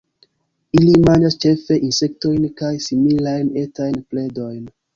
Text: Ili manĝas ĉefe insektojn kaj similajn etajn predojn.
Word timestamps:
Ili 0.77 0.95
manĝas 1.09 1.37
ĉefe 1.45 1.77
insektojn 1.89 2.49
kaj 2.63 2.73
similajn 2.89 3.55
etajn 3.67 4.05
predojn. 4.13 4.61